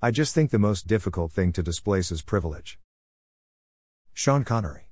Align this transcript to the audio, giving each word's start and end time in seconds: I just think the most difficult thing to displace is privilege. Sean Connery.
I 0.00 0.12
just 0.12 0.32
think 0.32 0.52
the 0.52 0.60
most 0.60 0.86
difficult 0.86 1.32
thing 1.32 1.50
to 1.54 1.60
displace 1.60 2.12
is 2.12 2.22
privilege. 2.22 2.78
Sean 4.12 4.44
Connery. 4.44 4.86